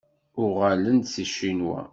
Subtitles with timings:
[0.43, 1.81] Uɣalen-d seg Ccinwa.